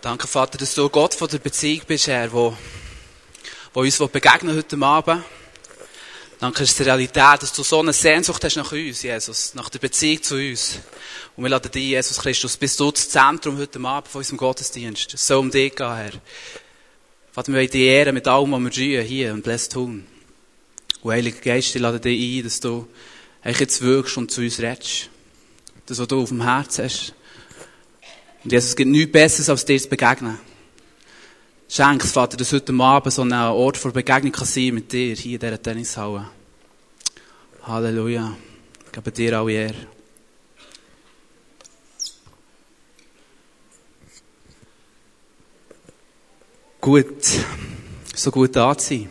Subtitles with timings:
[0.00, 2.56] Danke, Vater, dass du Gott von der Beziehung bist, Herr, wo,
[3.74, 5.24] wo uns begegnen heute Abend.
[6.38, 9.80] Danke, dass die Realität, dass du so eine Sehnsucht hast nach uns, Jesus, nach der
[9.80, 10.78] Beziehung zu uns.
[11.34, 15.14] Und wir laden dich, Jesus Christus, bist du das Zentrum heute Abend von unserem Gottesdienst.
[15.14, 16.12] Es soll um dich gehen, Herr.
[17.32, 20.06] Vater, wir wollen dich ehren mit allem, was wir tun, hier und Bless tun.
[21.02, 22.86] Und Heiliger Geist, ich lade dich ein, dass du
[23.42, 25.10] eigentlich jetzt wirkst und zu uns redest.
[25.86, 27.14] Das, was du auf dem Herzen hast.
[28.44, 30.38] Und Jesus, es gibt nichts Besseres, als dir zu begegnen.
[31.68, 35.34] Schenk Vater, dass heute Abend so ein Ort vor Begegnung kann sein mit dir, hier
[35.34, 36.30] in dieser Tennishalle.
[37.62, 38.36] Halleluja.
[38.86, 39.74] Ich gebe dir alle Ehre.
[46.80, 47.22] Gut.
[48.14, 49.10] So gut da zu sein.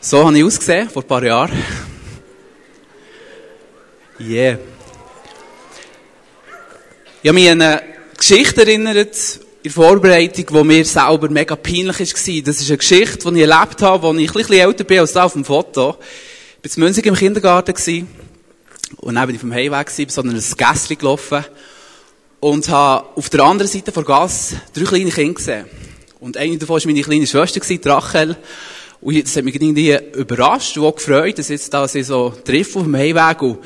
[0.00, 1.62] So habe ich ausgesehen, vor ein paar Jahren.
[4.20, 4.58] Yeah.
[7.24, 7.82] Ich habe mich an eine
[8.18, 12.42] Geschichte erinnert, in der Vorbereitung, die mir selber mega peinlich war.
[12.42, 15.14] Das ist eine Geschichte, die ich erlebt habe, als ich ein bisschen älter bin als
[15.14, 15.96] da auf dem Foto.
[16.62, 18.08] Ich war in Münzig im Kindergarten
[18.98, 21.46] und dann bin ich vom Heimweg bin so ein Gässchen gelaufen
[22.40, 25.64] und habe auf der anderen Seite der Gas drei kleine Kinder gesehen.
[26.20, 28.36] Und eine davon war meine kleine Schwester, die Rachel.
[29.00, 32.80] Und das hat mich irgendwie überrascht und auch gefreut, dass jetzt da sie so treffen
[32.80, 33.60] auf dem Heimweg und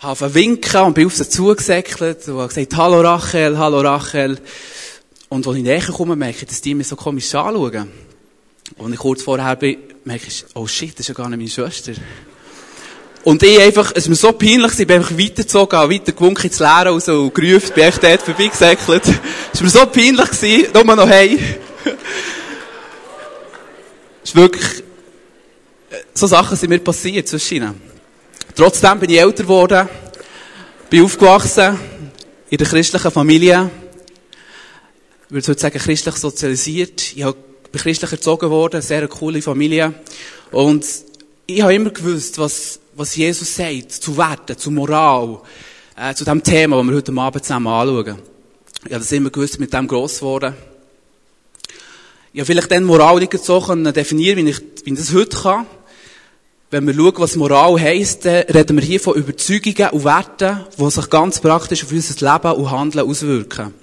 [0.00, 4.38] habe winken und bin auf sie zugesäckelt und habe gesagt, hallo Rachel, hallo Rachel.
[5.28, 7.90] Und als ich näher komme, merke ich, dass die mich so komisch anschauen.
[8.76, 11.38] Und als ich kurz vorher bin, merke ich, oh shit, das ist ja gar nicht
[11.38, 11.92] meine Schwester.
[13.24, 16.58] Und ich einfach, es war mir so peinlich, ich bin einfach weitergezogen, habe weiter ins
[16.58, 19.02] Leere raus und gerufen, bin echt dort vorbeigesäckelt.
[19.52, 21.38] Es war mir so peinlich gewesen, nur noch hey.
[24.22, 24.82] Es ist wirklich,
[26.14, 27.90] so Sachen sind mir passiert zwischen ihnen.
[28.60, 29.88] Trotzdem bin ich älter geworden,
[30.90, 31.80] bin aufgewachsen
[32.50, 33.70] in der christlichen Familie.
[35.28, 37.16] Ich würde sagen, christlich sozialisiert.
[37.16, 39.94] Ich bin christlich erzogen worden, eine sehr coole Familie.
[40.52, 40.84] Und
[41.46, 45.38] ich habe immer gewusst, was, was Jesus sagt, zu Werten, zu Moral,
[45.96, 48.18] äh, zu dem Thema, das wir heute Abend zusammen anschauen.
[48.84, 50.52] Ich habe das immer gewusst, mit dem gross geworden.
[52.34, 55.66] Ich habe vielleicht dann Moral nicht so definieren, wie ich, wie ich das heute kann.
[56.72, 60.90] Wenn wir schauen, was Moral heisst, dann reden wir hier von Überzeugungen und Werten, die
[60.90, 63.74] sich ganz praktisch auf unser Leben und Handeln auswirken.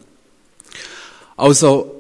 [1.35, 1.93] Also,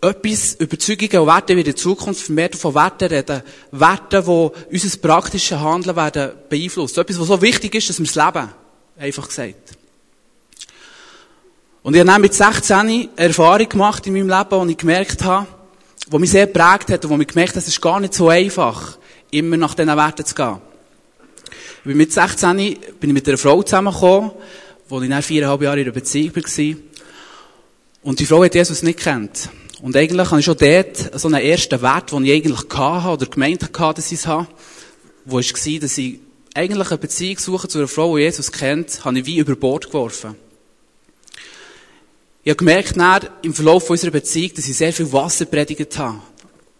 [0.00, 3.42] etwas, Überzeugungen und Werte wird in Zukunft vermehrt von Werten reden.
[3.70, 6.98] Werte, die unser praktisches Handeln werden beeinflussen.
[6.98, 8.48] Etwas, was so wichtig ist, dass wir es leben.
[8.98, 9.76] Einfach gesagt.
[11.84, 15.22] Und ich habe dann mit 16 eine Erfahrung gemacht in meinem Leben, wo ich gemerkt
[15.22, 15.46] habe,
[16.10, 18.28] wo mich sehr geprägt hat und wo ich gemerkt habe, es ist gar nicht so
[18.28, 18.98] einfach
[19.32, 20.58] immer nach diesen Werten zu gehen.
[21.78, 22.56] Ich bin mit 16
[23.00, 24.30] bin ich mit einer Frau zusammengekommen,
[24.88, 26.76] wo ich dann viereinhalb Jahre in einer Beziehung war.
[28.02, 29.48] Und die Frau hat Jesus nicht kennt.
[29.80, 33.26] Und eigentlich habe ich schon dort so einen ersten Wert, den ich eigentlich hatte oder
[33.26, 34.46] gemeint hatte, dass ich es habe,
[35.24, 36.20] wo war, dass ich
[36.54, 39.86] eigentlich eine Beziehung suche zu einer Frau, die Jesus kennt, habe ich wie über Bord
[39.86, 40.36] geworfen.
[42.44, 46.20] Ich habe gemerkt, dann, im Verlauf unserer Beziehung, dass ich sehr viel Wasser predigt habe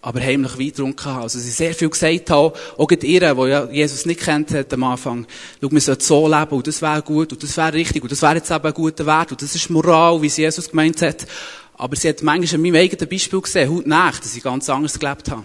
[0.03, 1.23] aber heimlich Wein getrunken haben.
[1.23, 4.83] Also sie sehr viel gesagt haben, auch ihr, die ja Jesus nicht kennt hat am
[4.83, 5.27] Anfang,
[5.61, 8.21] schau, wir sollten so leben und das wäre gut und das wäre richtig und das
[8.21, 11.25] wäre jetzt eben ein guter Wert und das ist Moral, wie es Jesus gemeint hat.
[11.75, 14.99] Aber sie hat manchmal an meinem eigenen Beispiel gesehen, heute Nacht, dass ich ganz anders
[14.99, 15.45] gelebt habe.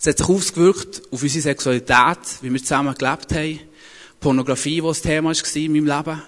[0.00, 3.60] Es hat sich ausgewirkt auf unsere Sexualität, wie wir zusammen gelebt haben.
[4.20, 6.22] Pornografie, was das Thema war in meinem Leben.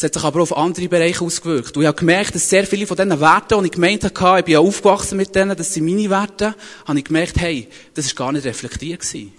[0.00, 1.76] Es hat sich aber auf andere Bereiche ausgewirkt.
[1.76, 4.44] Und ich habe gemerkt, dass sehr viele von diesen Werten, die ich gemeint habe, ich
[4.46, 6.54] bin ja aufgewachsen mit denen, das sind meine Werte,
[6.86, 9.34] habe ich gemerkt, hey, das ist gar nicht reflektiert gewesen.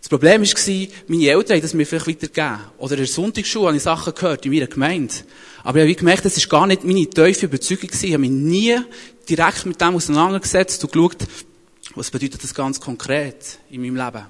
[0.00, 2.58] Das Problem war, meine Eltern haben das mir vielleicht weitergegeben.
[2.78, 5.14] Oder in der Sonntagsschule habe ich Sachen gehört in meiner Gemeinde.
[5.62, 8.06] Aber ich habe gemerkt, das ist gar nicht meine tiefe Überzeugung gewesen.
[8.06, 8.76] Ich habe mich nie
[9.28, 11.18] direkt mit dem auseinandergesetzt und geschaut,
[11.94, 14.26] was bedeutet das ganz konkret in meinem Leben.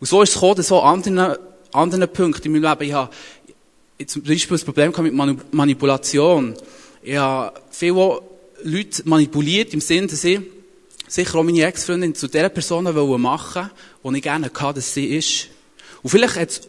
[0.00, 1.36] Und so ist es gekommen, dass so anderen,
[1.70, 3.10] anderen Punkten in meinem Leben, ich habe
[4.04, 6.54] zum Beispiel das Problem mit Manipulation.
[7.02, 8.20] Ich habe viele
[8.62, 10.40] Leute manipuliert im Sinne, dass ich
[11.08, 13.70] sicher auch meine Ex-Freundin zu der Person machen
[14.02, 15.48] wollte, die ich gerne hatte, dass sie ist.
[16.02, 16.60] Und vielleicht hat es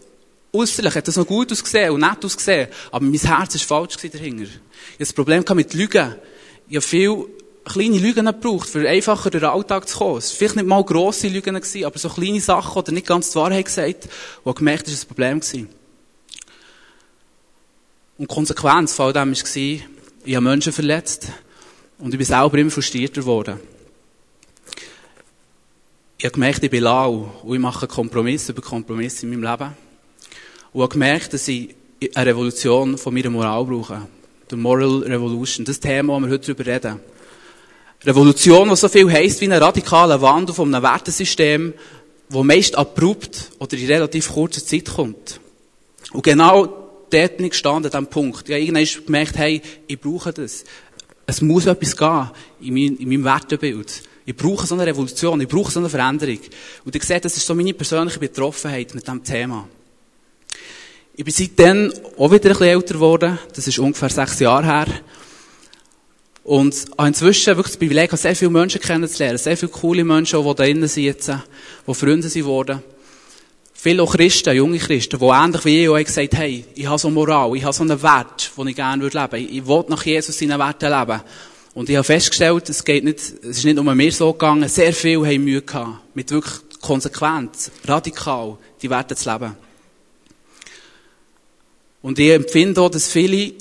[0.54, 4.44] äußerlich hat das noch gut ausgesehen und nett ausgesehen, aber mein Herz war falsch dahinter.
[4.44, 4.60] Ich hatte
[5.00, 6.16] das Problem mit Lügen.
[6.70, 7.26] Ich habe viele
[7.66, 10.18] kleine Lügen gebraucht, für einfacher durch den Alltag zu kommen.
[10.18, 13.36] Es waren vielleicht nicht mal grosse Lügen, aber so kleine Sachen oder nicht ganz die
[13.36, 14.08] Wahrheit gesagt,
[14.44, 15.40] wo ich gemerkt habe, das war ein Problem.
[15.40, 15.77] Gewesen.
[18.18, 19.38] Und die Konsequenz von dem war,
[20.26, 21.32] ich habe Menschen verletzt
[22.00, 23.60] und ich bin selber immer frustrierter geworden.
[26.18, 29.72] Ich habe gemerkt, ich bin lau und ich mache Kompromisse über Kompromisse in meinem Leben.
[30.74, 31.76] Und ich habe gemerkt, dass ich
[32.16, 34.08] eine Revolution von meiner Moral brauche.
[34.50, 35.64] The Moral Revolution.
[35.64, 37.00] Das Thema, wo wir heute darüber reden.
[38.04, 41.74] Revolution, was so viel heisst wie ein radikaler Wandel von einem Wertesystem,
[42.30, 45.40] wo meist abrupt oder in relativ kurzer Zeit kommt.
[46.14, 48.50] Und genau dort bin ich gestanden, an diesem Punkt.
[48.50, 50.64] Ich habe irgendwann gemerkt, hey, ich brauche das.
[51.26, 52.30] Es muss etwas gehen
[52.62, 54.04] in, mein, in meinem Wertebild.
[54.26, 56.40] Ich brauche so eine Revolution, ich brauche so eine Veränderung.
[56.84, 59.68] Und ich sehe, das ist so meine persönliche Betroffenheit mit diesem Thema.
[61.16, 63.40] Ich bin seitdem auch wieder ein bisschen älter geworden.
[63.56, 64.88] Das ist ungefähr sechs Jahre her.
[66.44, 69.38] Und habe inzwischen wirklich das Privileg, sehr viele Menschen kennenzulernen.
[69.38, 71.28] Sehr viele coole Menschen, die da drinnen jetzt,
[71.88, 72.84] die Freunde sind geworden.
[73.80, 77.12] Viele Christen, junge Christen, die ähnlich wie ich auch gesagt haben, hey, ich habe so
[77.12, 79.38] Moral, ich habe so einen Wert, den ich gerne leben würde.
[79.38, 81.22] Ich will nach Jesus seinen Werten leben.
[81.76, 84.92] Und ich habe festgestellt, es geht nicht, es ist nicht nur mir so gegangen, sehr
[84.94, 89.56] viele haben Mühe gehabt, mit wirklich Konsequenz, radikal, die Werte zu leben.
[92.02, 93.54] Und ich empfinde auch, dass viele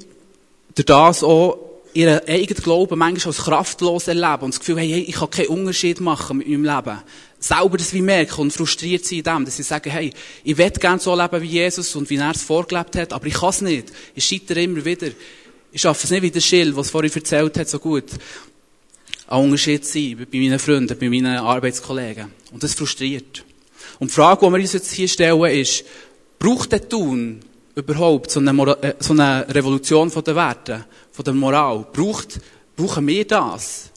[0.74, 1.58] durch das auch
[1.92, 5.48] ihren eigenen Glauben manchmal als kraftlos erleben und das Gefühl haben, hey, ich kann keinen
[5.48, 7.02] Unterschied machen mit meinem Leben.
[7.38, 10.12] Selber das wie merken und frustriert sind in dem, dass sie sagen, hey,
[10.42, 13.34] ich will gerne so leben wie Jesus und wie er es vorgelebt hat, aber ich
[13.34, 13.92] kann es nicht.
[14.14, 15.08] Ich scheitere immer wieder.
[15.70, 18.04] Ich schaffe es nicht wie der Schill, was vorhin erzählt hat, so gut.
[19.28, 22.32] Ein Unterschied sein bei meinen Freunden, bei meinen Arbeitskollegen.
[22.52, 23.44] Und das frustriert.
[23.98, 25.84] Und die Frage, die wir uns jetzt hier stellen, ist,
[26.38, 27.40] braucht der Tun
[27.74, 31.86] überhaupt so eine, äh, so eine Revolution von den Werten, von der Moral?
[31.92, 32.40] Braucht,
[32.76, 33.90] brauchen wir das?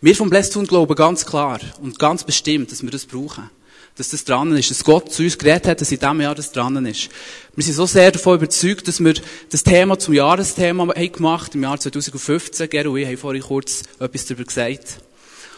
[0.00, 3.50] Wir vom Tun glauben ganz klar und ganz bestimmt, dass wir das brauchen.
[3.96, 6.52] Dass das dran ist, dass Gott zu uns geredet hat, dass in diesem Jahr das
[6.52, 7.08] dran ist.
[7.54, 9.14] Wir sind so sehr davon überzeugt, dass wir
[9.50, 12.68] das Thema zum Jahresthema haben gemacht, im Jahr 2015.
[12.68, 14.98] Gero und ich haben vorhin kurz etwas darüber gesagt.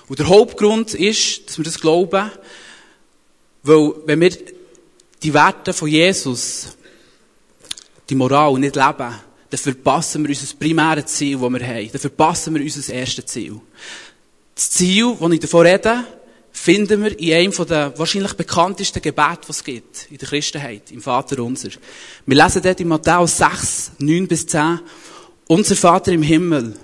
[0.06, 2.30] Und der Hauptgrund ist, dass wir das glauben,
[3.64, 4.30] weil, wenn wir
[5.22, 6.76] die Werte von Jesus
[8.08, 9.14] die Moral nicht leben,
[9.50, 11.88] dann verpassen wir unser primäres Ziel, das wir haben.
[11.90, 13.60] Dann verpassen wir unser erstes Ziel.
[14.54, 16.04] Das Ziel, das ich davon rede,
[16.52, 21.00] finden wir in einem der wahrscheinlich bekanntesten Gebete, die es gibt in der Christenheit, im
[21.00, 21.70] Vater unser.
[22.26, 24.80] Wir lesen dort in Matthäus 6, 9 bis 10,
[25.46, 26.74] Unser Vater im Himmel,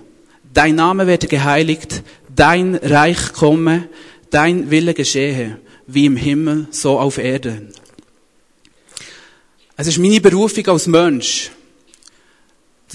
[0.53, 2.01] dein Name werde geheiligt,
[2.33, 3.89] dein Reich komme,
[4.31, 7.73] dein Wille geschehe, wie im Himmel, so auf Erden.
[9.77, 11.51] Es ist meine Berufung als Mensch,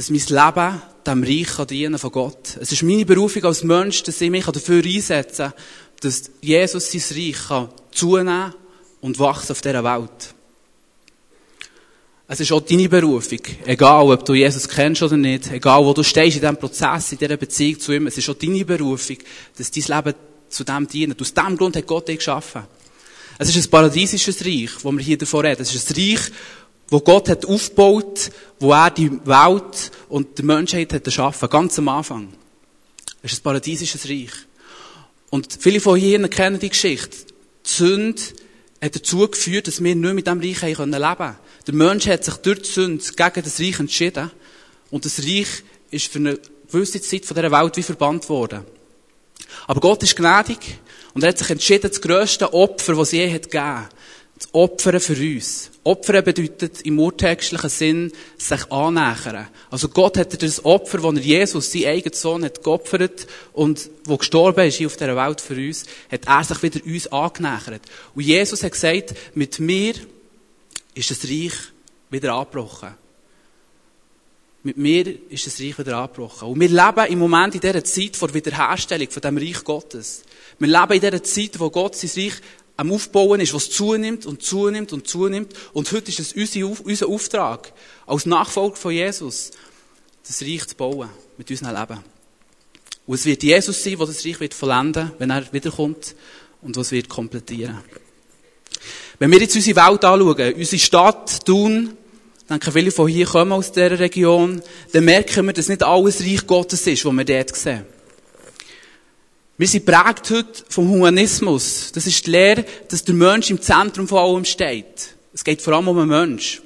[0.00, 2.56] dass mein Leben dem Reich dienen von Gott.
[2.58, 5.52] Es ist meine Berufung als Mensch, dass ich mich dafür einsetzen kann,
[6.00, 8.54] dass Jesus sein Reich kann zunehmen
[9.02, 10.34] und wachsen auf dieser Welt.
[12.28, 13.40] Es ist auch deine Berufung.
[13.66, 15.52] Egal, ob du Jesus kennst oder nicht.
[15.52, 18.06] Egal, wo du stehst in diesem Prozess, in dieser Beziehung zu ihm.
[18.06, 19.18] Es ist auch deine Berufung,
[19.58, 20.18] dass dein Leben
[20.48, 21.20] zu dem dient.
[21.20, 22.62] Aus diesem Grund hat Gott dich geschaffen.
[23.36, 25.60] Es ist ein paradiesisches Reich, wo wir hier davon reden.
[25.60, 26.30] Es ist ein Reich,
[26.90, 31.88] wo Gott hat aufgebaut, wo er die Welt und die Menschheit hat erschaffen, ganz am
[31.88, 32.32] Anfang.
[33.22, 34.32] Es ist ein paradiesisches Reich.
[35.30, 37.16] Und viele von hier kennen die Geschichte.
[37.64, 38.20] Die Sünde
[38.82, 41.36] hat dazu geführt, dass wir nicht mit diesem Reich leben können.
[41.66, 44.30] Der Mensch hat sich durch die Sünde gegen das Reich entschieden.
[44.90, 46.38] Und das Reich ist für eine
[46.70, 48.64] gewisse Zeit von dieser Welt wie verbannt worden.
[49.66, 50.78] Aber Gott ist gnädig
[51.14, 53.88] und er hat sich entschieden, das grösste Opfer, das es je hat gegeben,
[54.40, 55.70] zu opfern für uns.
[55.84, 59.48] Opfern bedeutet im urtextlichen Sinn, sich annähern.
[59.70, 64.16] Also Gott hat das Opfer, das er Jesus, sein eigener Sohn, hat geopfert und wo
[64.16, 67.82] gestorben ist hier auf dieser Welt für uns, hat er sich wieder uns angenähert.
[68.14, 69.94] Und Jesus hat gesagt, mit mir
[70.94, 71.54] ist das Reich
[72.10, 72.94] wieder abgebrochen.
[74.62, 76.48] Mit mir ist das Reich wieder abgebrochen.
[76.48, 80.22] Und wir leben im Moment in dieser Zeit vor Wiederherstellung von dem Reich Gottes.
[80.58, 82.34] Wir leben in dieser Zeit, wo Gott sein Reich
[82.80, 85.52] am Aufbauen ist, was zunimmt und zunimmt und zunimmt.
[85.74, 87.74] Und heute ist es unser Auftrag,
[88.06, 89.50] als Nachfolger von Jesus,
[90.26, 92.00] das Reich zu bauen mit unserem Leben.
[93.06, 96.14] Und es wird Jesus sein, der das Reich wird vollenden, wenn er wiederkommt
[96.62, 97.80] und was wird komplettieren.
[99.18, 101.98] Wenn wir jetzt unsere Welt anschauen, unsere Stadt tun,
[102.48, 106.46] denke viele von hier kommen aus dieser Region, dann merken wir, dass nicht alles Reich
[106.46, 107.84] Gottes ist, was wir dort sehen.
[109.60, 111.92] Wir sind prägt heute vom Humanismus.
[111.92, 115.14] Das ist die Lehre, dass der Mensch im Zentrum von allem steht.
[115.34, 116.62] Es geht vor allem um den Mensch.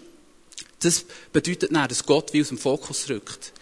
[0.78, 3.52] Das bedeutet nicht, dass Gott wie aus dem Fokus rückt.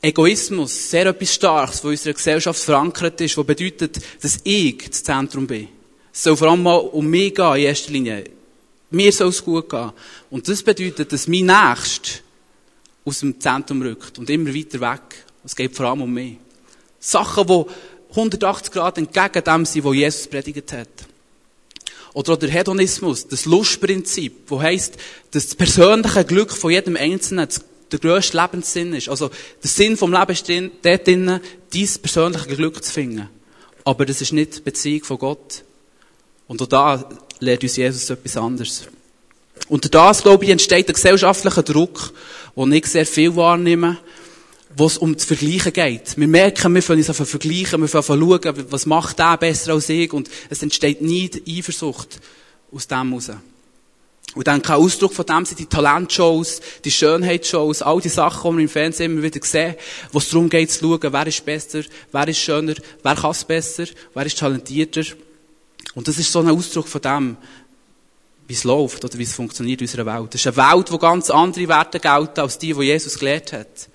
[0.00, 5.04] Egoismus, sehr etwas Starkes, was in unserer Gesellschaft verankert ist, was bedeutet, dass ich das
[5.04, 5.68] Zentrum bin.
[6.10, 8.24] Es soll vor allem mal um mich gehen, in erster Linie.
[8.90, 9.92] Mir soll es gut gehen.
[10.30, 12.22] Und das bedeutet, dass mein Nächst
[13.04, 15.26] aus dem Zentrum rückt und immer weiter weg.
[15.44, 16.38] Es geht vor allem um mich.
[16.98, 17.64] Sachen, die
[18.18, 20.88] 180 Grad entgegen dem sind, was Jesus predigt hat.
[22.14, 24.96] Oder auch der Hedonismus, das Lustprinzip, wo heisst,
[25.30, 27.48] dass das persönliche Glück von jedem Einzelnen
[27.92, 29.08] der grösste Lebenssinn ist.
[29.08, 29.30] Also,
[29.62, 31.40] der Sinn vom Leben ist drin, dort drinnen,
[31.72, 33.28] dein persönliches Glück zu finden.
[33.84, 35.64] Aber das ist nicht die Beziehung von Gott.
[36.46, 37.08] Und auch da
[37.40, 38.84] lehrt uns Jesus etwas anderes.
[39.68, 42.12] Und das, glaube ich, entsteht ein gesellschaftlicher Druck,
[42.56, 43.98] den ich sehr viel wahrnehme,
[44.76, 46.16] wo es um das Vergleichen geht.
[46.16, 49.72] Wir merken, wir fangen uns an vergleichen, wir fangen an schauen, was macht der besser
[49.72, 52.20] als ich, und es entsteht nie die Eifersucht
[52.72, 53.30] aus dem heraus.
[54.34, 58.56] Und dann kein Ausdruck von dem sind die Talentshows, die Schönheitsshows, all die Sachen, die
[58.58, 59.74] wir im Fernsehen immer wieder sehen,
[60.12, 61.82] wo es darum geht zu schauen, wer ist besser,
[62.12, 65.02] wer ist schöner, wer kann es besser, wer ist talentierter.
[65.94, 67.36] Und das ist so ein Ausdruck von dem,
[68.46, 70.34] wie es läuft oder wie es funktioniert in unserer Welt.
[70.34, 73.88] Das ist eine Welt, wo ganz andere Werte gelten als die, die Jesus gelehrt hat.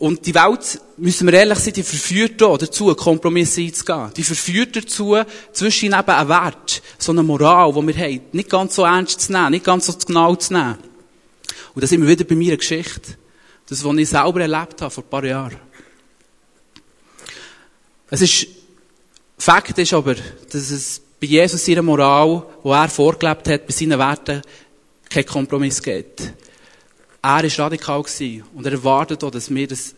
[0.00, 4.10] Und die Welt, müssen wir ehrlich sein, die verführt auch dazu, Kompromisse einzugehen.
[4.16, 5.14] Die verführt dazu,
[5.52, 9.32] zwischen eben einen Wert, so eine Moral, die wir haben, nicht ganz so ernst zu
[9.32, 10.78] nehmen, nicht ganz so genau zu nehmen.
[11.74, 13.18] Und da sind wir wieder bei meiner Geschichte.
[13.68, 15.60] Das, was ich selber erlebt habe, vor ein paar Jahren.
[18.08, 18.46] Es ist,
[19.36, 23.98] Fakt ist aber, dass es bei Jesus seiner Moral, wo er vorgelebt hat, bei seinen
[23.98, 24.40] Werten,
[25.10, 26.32] kein Kompromiss gibt.
[27.22, 28.04] Er war radikal
[28.54, 29.94] und er erwartet auch, dass wir das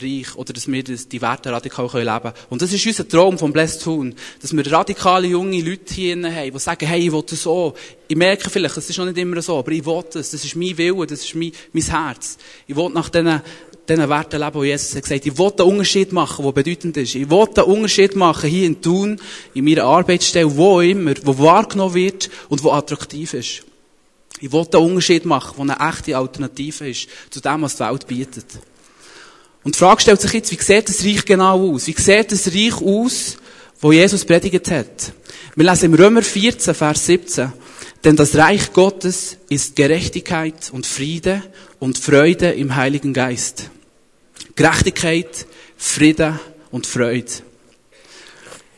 [0.00, 2.34] Reich oder dass wir das, die Werte radikal leben können.
[2.50, 6.52] Und das ist unser Traum von Blessed Tun, dass wir radikale junge Leute hier haben,
[6.52, 7.74] die sagen, hey, ich will das so.
[8.06, 10.30] Ich merke vielleicht, es ist noch nicht immer so, aber ich will das.
[10.30, 12.36] Das ist mein Wille, das ist mein, mein Herz.
[12.66, 13.40] Ich will nach diesen,
[13.88, 17.14] diesen Werten leben, wo Jesus hat gesagt, ich will einen Unterschied machen, der bedeutend ist.
[17.14, 19.18] Ich will einen Unterschied machen hier in Thun,
[19.54, 23.64] in meiner Arbeitsstelle, wo immer, wo wahrgenommen wird und wo attraktiv ist.
[24.40, 28.06] Ich will einen Unterschied machen, der eine echte Alternative ist zu dem, was die Welt
[28.06, 28.46] bietet.
[29.64, 31.86] Und die Frage stellt sich jetzt, wie sieht das Reich genau aus?
[31.86, 33.36] Wie sieht das Reich aus,
[33.80, 35.12] wo Jesus predigt hat?
[35.56, 37.52] Wir lesen im Römer 14, Vers 17.
[38.04, 41.42] Denn das Reich Gottes ist Gerechtigkeit und Friede
[41.80, 43.70] und Freude im Heiligen Geist.
[44.54, 46.38] Gerechtigkeit, Friede
[46.70, 47.32] und Freude.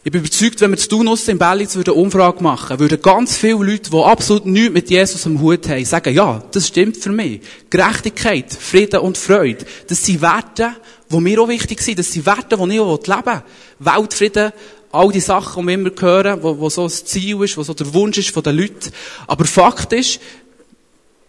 [0.08, 3.62] Ich bin überzeugt, wenn wir zu tun in Bellitz eine Umfrage machen, würden ganz viele
[3.62, 7.42] Leute, die absolut nichts mit Jesus am Hut haben, sagen, ja, das stimmt für mich.
[7.68, 10.70] Gerechtigkeit, Frieden und Freude, das sind Werte,
[11.12, 11.98] die mir auch wichtig sind.
[11.98, 13.42] Das sind Werte, die ich auch leben will.
[13.80, 14.52] Weltfrieden,
[14.92, 17.74] all die Sachen, die wir immer hören, wo, wo so das Ziel ist, wo so
[17.74, 18.90] der Wunsch ist von den Leuten.
[19.26, 20.20] Aber Fakt ist,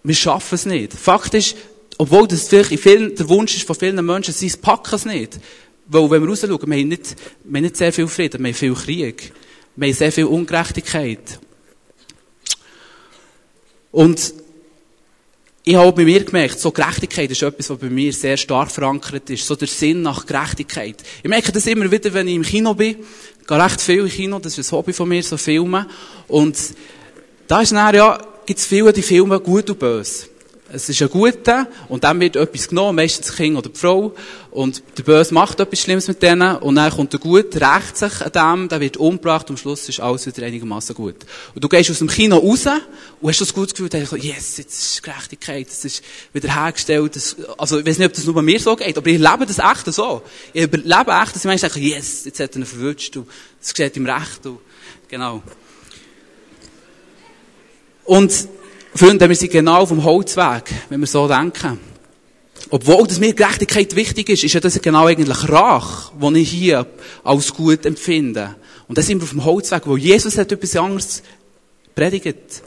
[0.03, 0.93] wir schaffen es nicht.
[0.93, 1.57] Fakt ist,
[1.97, 5.37] obwohl das vielleicht in vielen, der Wunsch ist von vielen Menschen, sie packen es nicht.
[5.91, 8.55] Weil, wenn wir rausschauen, wir haben nicht, wir haben nicht sehr viel Frieden, wir haben
[8.55, 9.31] viel Krieg.
[9.75, 11.39] Wir haben sehr viel Ungerechtigkeit.
[13.91, 14.33] Und
[15.63, 19.31] ich habe bei mir gemerkt, so Gerechtigkeit ist etwas, was bei mir sehr stark verankert
[19.31, 19.47] ist.
[19.47, 21.03] So der Sinn nach Gerechtigkeit.
[21.23, 22.97] Ich merke das immer wieder, wenn ich im Kino bin.
[23.41, 25.87] Ich gehe recht viel im Kino, das ist ein Hobby von mir, so Filme.
[26.27, 26.55] Und
[27.47, 30.27] da ist dann, ja, gibt es viele, die Filme gut und böse.
[30.71, 34.13] Es ist ein Guter und dann wird etwas genommen, meistens das Kind oder die Frau.
[34.51, 38.21] Und der Böse macht etwas Schlimmes mit denen und dann kommt der Gut, rächt sich
[38.21, 41.15] an dem, der wird umgebracht und am Schluss ist alles wieder einigermaßen gut.
[41.55, 42.67] Und du gehst aus dem Kino raus
[43.19, 47.15] und hast das gute Gefühl, denkst, yes, jetzt ist Gerechtigkeit, es ist wieder hergestellt.
[47.15, 49.45] Das, also ich weiß nicht, ob das nur bei mir so geht, aber ich lebe
[49.47, 50.21] das echt so.
[50.53, 53.27] Ich lebe echt, dass ich manchmal denke, yes, jetzt hat er ihn verwünscht und
[53.61, 54.45] es steht ihm recht.
[54.45, 54.59] Und,
[55.07, 55.41] genau.
[58.05, 58.49] Und
[58.95, 61.79] Freunde, wir sind genau auf dem Holzweg, wenn wir so denken.
[62.71, 66.85] Obwohl dass mir Gerechtigkeit wichtig ist, ist ja das genau eigentlich Rach, die ich hier
[67.23, 68.55] als gut empfinde.
[68.87, 71.23] Und da sind wir auf dem Holzweg, wo Jesus hat etwas anderes
[71.95, 72.63] predigt.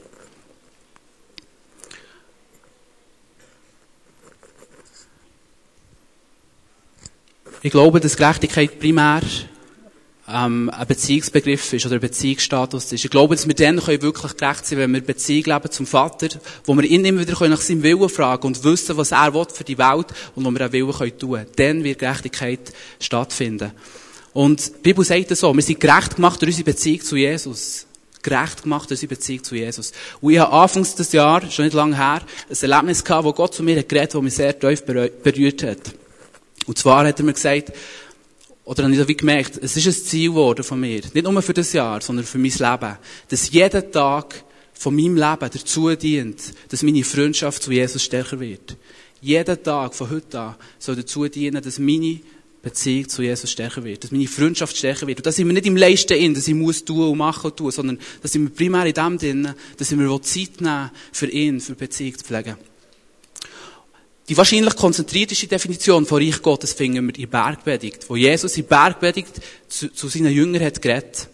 [7.64, 9.22] Ich glaube, dass Gerechtigkeit primär
[10.28, 13.04] ähm, ein Beziehungsbegriff ist oder ein Beziehungsstatus ist.
[13.04, 16.28] Ich glaube, dass wir dann können wirklich gerecht sein wenn wir Beziehung leben zum Vater,
[16.64, 19.64] wo wir ihn immer wieder nach seinem Willen fragen und wissen, was er will für
[19.64, 21.46] die Welt und wo wir auch Willen können tun.
[21.56, 23.72] Dann wird Gerechtigkeit stattfinden.
[24.32, 27.86] Und die Bibel sagt es so, wir sind gerecht gemacht durch unsere Beziehung zu Jesus.
[28.22, 29.92] Gerecht gemacht durch unsere Beziehung zu Jesus.
[30.20, 33.54] Und ich habe anfangs des Jahres, schon nicht lange her, ein Erlebnis gehabt, wo Gott
[33.54, 35.80] zu mir geredet hat, das mich sehr tief berührt hat.
[36.66, 37.72] Und zwar hat er mir gesagt,
[38.64, 41.02] oder habe ich wie gemerkt, es ist ein Ziel geworden von mir.
[41.12, 42.98] Nicht nur für das Jahr, sondern für mein Leben.
[43.28, 48.76] Dass jeder Tag von meinem Leben dazu dient, dass meine Freundschaft zu Jesus stärker wird.
[49.20, 52.20] Jeder Tag von heute an soll dazu dienen, dass meine
[52.62, 55.18] Beziehung zu Jesus stärker wird, dass meine Freundschaft stärker wird.
[55.18, 57.56] Und das sind wir nicht im Leisten in, dass ich muss tun und machen und
[57.56, 61.26] tun, sondern dass sind wir primär in dem drin, dass ich mir Zeit nehmen für
[61.26, 62.56] ihn, für Beziehung zu pflegen.
[64.28, 69.40] Die wahrscheinlich konzentrierteste Definition von Reich Gottes finden wir in Bergpredigt, wo Jesus in Bergpredigt
[69.68, 71.28] zu, zu seinen Jüngern hat geredet.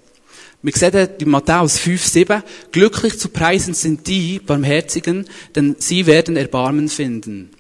[0.62, 2.42] Wir sehen in Matthäus 5, 7,
[2.72, 7.50] glücklich zu preisen sind die Barmherzigen, denn sie werden Erbarmen finden.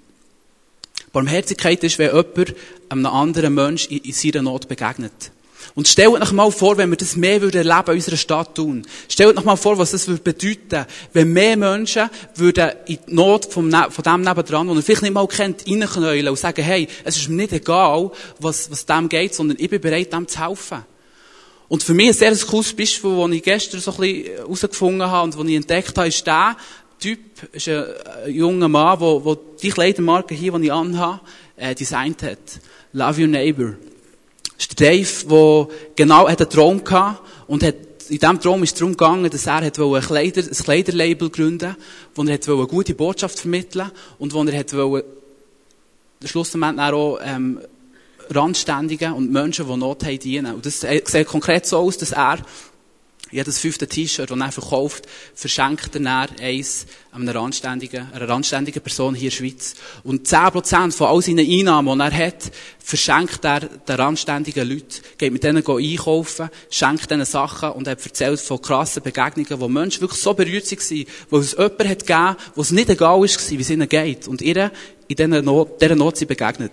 [1.12, 2.54] Barmherzigkeit ist, wenn jemand
[2.88, 5.30] einem anderen Menschen in, in seiner Not begegnet.
[5.74, 8.86] Und stellt euch mal vor, wenn wir das mehr würden erleben in unserer Stadt tun.
[9.08, 13.52] Stellt euch mal vor, was das würde bedeuten, wenn mehr Menschen würden in die Not
[13.52, 16.88] vom, ne-, von dem nebendran, den ihr vielleicht nicht mal kennt, reinknäulen und sagen, hey,
[17.04, 20.40] es ist mir nicht egal, was, was dem geht, sondern ich bin bereit, dem zu
[20.40, 20.84] helfen.
[21.68, 25.24] Und für mich ein sehr cooles Beispiel, das ich gestern so ein bisschen herausgefunden habe
[25.24, 26.56] und das ich entdeckt habe, ist der
[26.98, 27.20] Typ,
[27.52, 27.86] ist ein
[28.28, 31.20] junger Mann, der, der die Kleidermarke hier, die ich anhabe,
[31.56, 32.38] äh, designt hat.
[32.92, 33.74] Love Your Neighbor.
[34.58, 37.76] Ist Dave, der genau hat einen Traum hatte und hat
[38.10, 41.76] in diesem Traum ist es darum gegangen, dass er ein, Kleider, ein Kleiderlabel gründen
[42.14, 45.06] wo er eine gute Botschaft vermitteln und wo er wollte,
[46.24, 47.60] schlussendlich auch ähm,
[48.30, 50.54] Randständigen und Menschen, die Not haben, dienen.
[50.54, 52.38] Und das sieht konkret so aus, dass er
[53.30, 59.24] jedes fünfte T-Shirt, das er verkauft, verschenkt er eins einer randständigen, einer randständigen Person hier
[59.24, 59.74] in der Schweiz.
[60.04, 65.02] Und 10% von all seinen Einnahmen, die er hat, verschenkt er den randständigen Leuten.
[65.16, 70.00] Geht mit denen einkaufen, schenkt ihnen Sachen und hat erzählt von krassen Begegnungen, wo Menschen
[70.00, 73.60] wirklich so berührt waren, wo es jemanden hat gegeben, wo es nicht egal war, wie
[73.60, 74.28] es ihnen geht.
[74.28, 74.70] Und ihr
[75.08, 76.72] in dieser Not, dieser Not sie begegnet.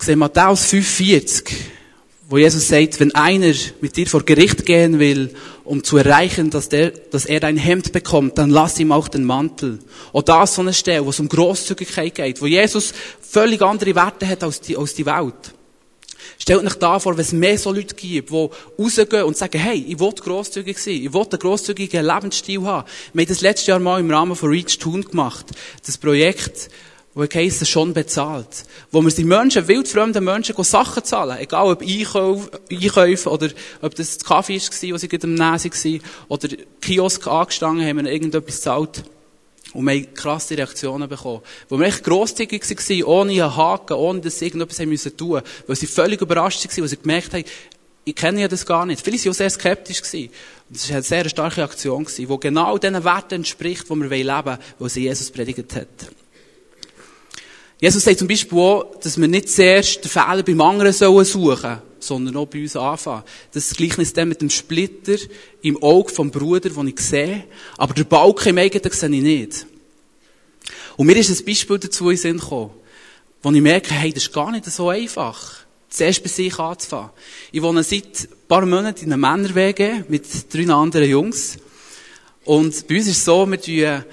[0.00, 1.77] Ich sehe Matthäus 5,40
[2.30, 6.68] wo Jesus sagt, wenn einer mit dir vor Gericht gehen will, um zu erreichen, dass,
[6.68, 9.78] der, dass er dein Hemd bekommt, dann lass ihm auch den Mantel.
[10.12, 12.92] Und das so eine Stelle, wo es um Grosszügigkeit geht, wo Jesus
[13.22, 15.54] völlig andere Werte hat als die, als die Welt.
[16.38, 19.82] Stellt euch da vor, wenn es mehr so Leute gibt, die rausgehen und sagen, hey,
[19.88, 22.86] ich will grosszügig sein, ich will einen grosszügigen Lebensstil haben.
[23.14, 25.46] Wir haben das letztes Jahr mal im Rahmen von Reach Tun gemacht.
[25.84, 26.68] Das Projekt,
[27.18, 28.64] wo heisst, schon bezahlt.
[28.92, 31.36] Wo wir die Menschen, wildfremden Menschen, Sachen zahlen.
[31.38, 33.48] Egal ob Einkäufe, oder
[33.82, 36.48] ob das Kaffee war, was sie gerade am Näsen war, oder
[36.80, 39.02] Kiosk angestanden haben, wir irgendetwas gezahlt.
[39.72, 41.40] Und wir haben krasse Reaktionen bekommen.
[41.68, 45.42] Wo wir echt grosszügig waren, ohne einen Haken, ohne dass sie irgendetwas haben müssen tun.
[45.66, 47.44] Weil sie völlig überrascht waren, weil sie gemerkt haben,
[48.04, 49.04] ich kenne ja das gar nicht.
[49.04, 50.02] Viele waren auch sehr skeptisch.
[50.02, 50.30] Gewesen.
[50.70, 54.58] Das war eine sehr starke Aktion, die genau diesen Werten entspricht, die wir leben wollen,
[54.78, 55.88] weil sie Jesus predigt hat.
[57.80, 61.78] Jesus sagt zum Beispiel auch, dass wir nicht zuerst den Fehler beim anderen suchen sollen,
[62.00, 63.22] sondern auch bei uns anfangen.
[63.52, 65.16] Das Gleichnis dann mit dem Splitter
[65.62, 67.44] im Auge vom Bruder, den ich sehe,
[67.76, 69.66] aber der Balken im eigenen sehe ich nicht.
[70.96, 72.70] Und mir ist ein Beispiel dazu in Sinn gekommen,
[73.42, 77.10] wo ich merke, hey, das ist gar nicht so einfach, zuerst bei sich anzufangen.
[77.52, 81.58] Ich wohne seit ein paar Monaten in einer Männerwege mit drei anderen Jungs.
[82.44, 84.04] Und bei uns ist es so, wir tun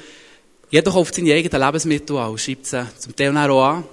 [0.75, 3.83] jeder kauft seine eigenen Lebensmittel an schreibt sie zum Teil auch an.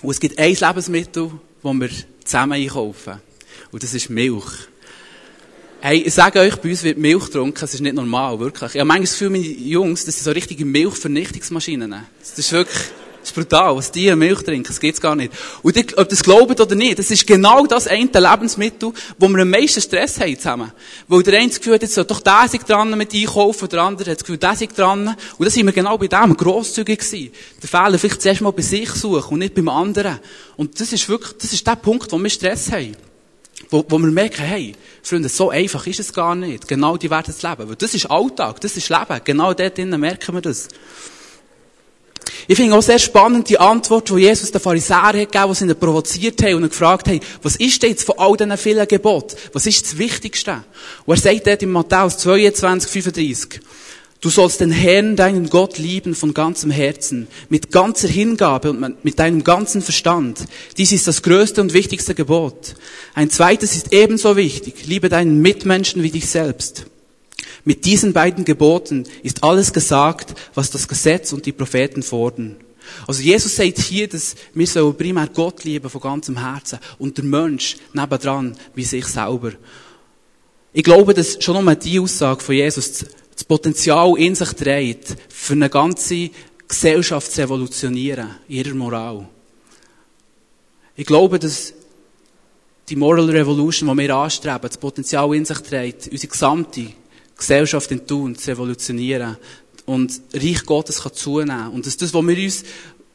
[0.00, 1.90] Und es gibt ein Lebensmittel, das wir
[2.24, 3.20] zusammen einkaufen.
[3.70, 4.46] Und das ist Milch.
[5.82, 8.74] Hey, ich sage euch, bei uns wird Milch getrunken, das ist nicht normal, wirklich.
[8.74, 11.94] Ich habe manchmal das Gefühl, meine Jungs, das sind so richtige Milchvernichtungsmaschinen.
[12.20, 12.84] Das ist wirklich,
[13.20, 15.32] das ist brutal, was die Milch trinken, das geht's gar nicht.
[15.62, 19.42] Und ihr, ob das glaubt oder nicht, das ist genau das eine Lebensmittel, wo wir
[19.42, 20.72] am meisten Stress haben zusammen.
[21.08, 23.82] Weil der eine das Gefühl hat, jetzt doch der sich dran mit einkaufen, und der
[23.82, 25.16] andere hat das Gefühl, der sich dran.
[25.36, 27.32] Und da sind wir genau bei dem grosszügig gewesen.
[27.62, 30.18] Der Fehler vielleicht zuerst mal bei sich suchen und nicht beim anderen.
[30.56, 32.96] Und das ist wirklich, das ist der Punkt, wo wir Stress haben.
[33.70, 36.68] Wo, wo wir merken, hey, Freunde, so einfach ist es gar nicht.
[36.68, 37.68] Genau die werden es leben.
[37.68, 39.20] Weil das ist Alltag, das ist Leben.
[39.24, 40.68] Genau dort drinnen merken wir das.
[42.46, 45.64] Ich finde auch sehr spannend die Antwort, die Jesus den Pharisäern hat gegeben, die sie
[45.64, 48.86] ihn provoziert haben und ihn gefragt haben, was ist denn jetzt von all diesen vielen
[48.86, 49.36] Geboten?
[49.52, 50.64] Was ist das Wichtigste?
[51.04, 53.60] Und er sagt dort in Matthäus 22, 35,
[54.20, 59.18] Du sollst den Herrn, deinen Gott lieben von ganzem Herzen, mit ganzer Hingabe und mit
[59.20, 60.40] deinem ganzen Verstand.
[60.76, 62.74] Dies ist das größte und wichtigste Gebot.
[63.14, 64.86] Ein zweites ist ebenso wichtig.
[64.86, 66.86] Liebe deinen Mitmenschen wie dich selbst.
[67.64, 72.56] Mit diesen beiden Geboten ist alles gesagt, was das Gesetz und die Propheten fordern.
[73.06, 77.24] Also Jesus sagt hier, dass wir sollen primär Gott lieben von ganzem Herzen und der
[77.24, 79.52] Mensch nebendran wie sich selber.
[80.72, 85.54] Ich glaube, dass schon nur die Aussage von Jesus das Potenzial in sich trägt, für
[85.54, 86.30] eine ganze
[86.66, 89.28] Gesellschaft zu revolutionieren, ihrer Moral.
[90.96, 91.72] Ich glaube, dass
[92.88, 96.88] die Moral Revolution, die wir anstreben, das Potenzial in sich trägt, unsere gesamte
[97.38, 99.38] Gesellschaft in Tun zu revolutionieren
[99.86, 101.70] und Reich Gottes kann zunehmen.
[101.70, 102.64] Und das ist das, was wir uns,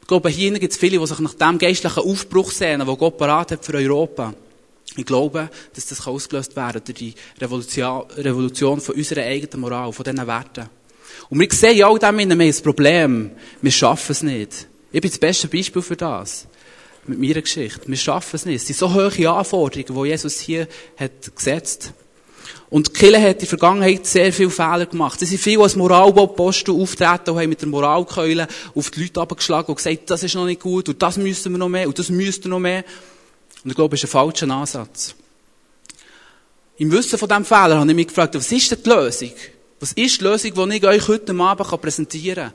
[0.00, 3.16] ich glaube, hier gibt es viele, die sich nach dem geistlichen Aufbruch sehen, den Gott
[3.16, 4.34] parat hat für Europa.
[4.96, 10.26] Ich glaube, dass das ausgelöst werden durch die Revolution, von unserer eigenen Moral, von diesen
[10.26, 10.68] Werten.
[11.30, 13.30] Und wir sehen ja all dem in einem Problem.
[13.62, 14.66] Wir schaffen es nicht.
[14.92, 16.46] Ich bin das beste Beispiel für das.
[17.06, 17.80] Mit meiner Geschichte.
[17.86, 18.56] Wir schaffen es nicht.
[18.56, 21.92] Es sind so hohe Anforderungen, die Jesus hier hat gesetzt.
[22.70, 25.20] Und die Kirche hat in der Vergangenheit sehr viele Fehler gemacht.
[25.20, 29.68] Sie sind viel als Moralposten auftreten und haben mit der Moralkeule auf die Leute abgeschlagen
[29.68, 32.08] und gesagt, das ist noch nicht gut und das müssen wir noch mehr und das
[32.08, 32.84] müssten noch mehr.
[33.62, 35.14] Und ich glaube, das ist ein falscher Ansatz.
[36.76, 39.32] Im Wissen von diesem Fehler habe ich mich gefragt, was ist denn die Lösung?
[39.78, 42.52] Was ist die Lösung, die ich euch heute Abend präsentieren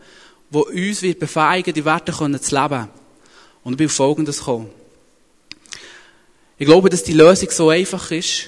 [0.52, 2.88] kann, die uns wird befähigen, die Werte zu leben?
[3.64, 4.70] Und ich bin auf Folgendes gekommen.
[6.58, 8.48] Ich glaube, dass die Lösung so einfach ist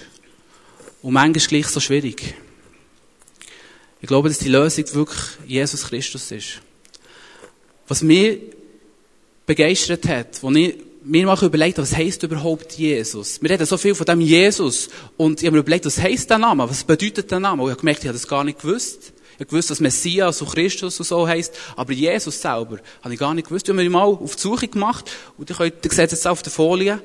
[1.01, 2.35] und manchmal gleich so schwierig.
[4.01, 6.61] Ich glaube, dass die Lösung wirklich Jesus Christus ist.
[7.87, 8.39] Was mich
[9.45, 13.41] begeistert hat, wo ich mir mal überlegt was heisst überhaupt Jesus?
[13.41, 14.89] Wir reden so viel von dem Jesus.
[15.17, 16.69] Und ich habe mir überlegt, was heisst der Name?
[16.69, 17.61] Was bedeutet der Name?
[17.61, 19.13] Und ich habe gemerkt, ich habe das gar nicht gewusst.
[19.33, 21.53] Ich habe gewusst, dass Messias und Christus und so heisst.
[21.75, 23.67] Aber Jesus selber habe ich gar nicht gewusst.
[23.67, 25.11] Ich habe mir mal auf die Suche gemacht.
[25.37, 27.01] Und ich könnt, ihr seht jetzt auf der Folie.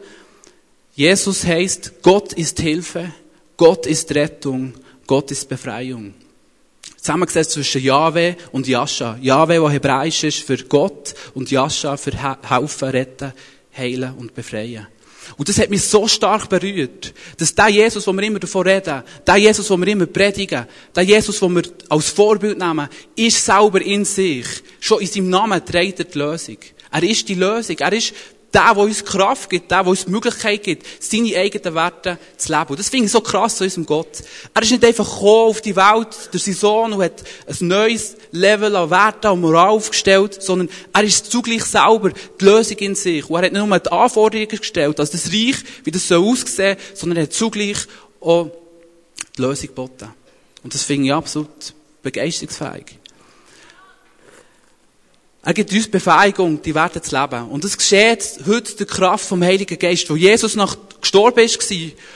[0.95, 3.13] Jesus heisst, Gott ist Hilfe.
[3.57, 4.75] Gott ist Rettung.
[5.07, 6.15] Gott ist Befreiung
[7.07, 9.17] zusammengesetzt zwischen Yahweh und Jascha.
[9.23, 13.33] Yahweh, der hebräisch ist für Gott und Jascha für helfen, retten,
[13.77, 14.89] heilen und befreien.
[15.37, 19.03] Und das hat mich so stark berührt, dass der Jesus, wo wir immer davon reden,
[19.27, 23.81] der Jesus, wo wir immer predigen, der Jesus, wo wir als Vorbild nehmen, ist selber
[23.83, 24.47] in sich.
[24.81, 26.59] Schon in seinem Namen trägt er die Lösung.
[26.93, 27.77] Er ist die Lösung.
[27.79, 28.15] Er ist
[28.57, 32.53] der, der uns Kraft gibt, der, der uns die Möglichkeit gibt, seine eigenen Werte zu
[32.53, 32.71] leben.
[32.71, 34.23] Und das finde ich so krass an unserem Gott.
[34.55, 38.17] Er ist nicht einfach gekommen auf die Welt durch seinen Sohn und hat ein neues
[38.33, 43.29] Level an Werten und Moral aufgestellt, sondern er ist zugleich selber die Lösung in sich.
[43.29, 46.79] Und er hat nicht nur die Anforderungen gestellt, dass das Reich, wie das so aussehen
[46.95, 47.77] sondern er hat zugleich
[48.21, 48.51] auch
[49.37, 50.09] die Lösung geboten.
[50.63, 52.99] Und das finde ich absolut begeisterungsfähig.
[55.47, 57.49] Er gibt uns Befähigung, die Werte zu leben.
[57.51, 61.71] Und das geschieht heute der Kraft vom Heiligen Geist, wo Jesus nach gestorben ist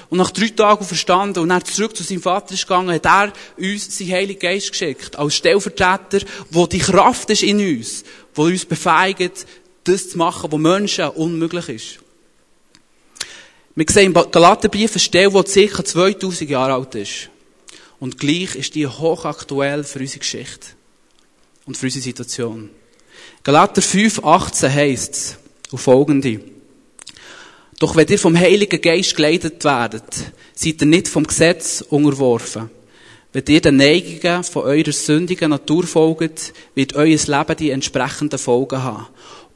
[0.09, 3.33] und nach drei Tagen verstanden und dann zurück zu seinem Vater ist gegangen, hat er
[3.57, 8.03] uns seinen Heiligen Geist geschickt, als Stellvertreter, wo die Kraft ist in uns,
[8.35, 9.47] wo uns befähigt,
[9.85, 11.99] das zu machen, was Menschen unmöglich ist.
[13.77, 15.85] Wir sehen im Galaterbrief eine Stelle, die ca.
[15.85, 17.29] 2000 Jahre alt ist.
[18.01, 20.67] Und gleich ist die hochaktuell für unsere Geschichte
[21.65, 22.71] und für unsere Situation.
[23.43, 25.37] Galater 5, 18 heisst es,
[25.71, 26.41] und folgende.
[27.79, 30.05] Doch wenn ihr vom Heiligen Geist geleitet werdet,
[30.55, 32.69] seid ihr nicht vom Gesetz unterworfen.
[33.33, 38.83] Wenn ihr den Neigungen von eurer sündigen Natur folgt, wird euer Leben die entsprechenden Folgen
[38.83, 39.07] haben.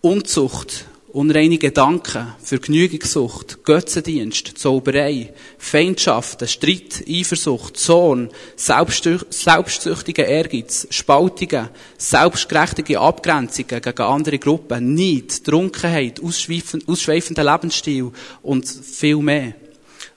[0.00, 13.80] Unzucht, unreine Gedanken, Vergnügungssucht, Götzendienst, Zauberei, Feindschaften, Streit, Eifersucht, Zorn, selbstsüchtige Ehrgeiz, Spaltungen, selbstgerechtige Abgrenzungen
[13.80, 18.10] gegen andere Gruppen, Neid, Trunkenheit, ausschweifender Lebensstil
[18.42, 19.54] und viel mehr.